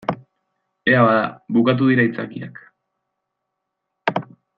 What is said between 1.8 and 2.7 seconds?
dira aitzakiak.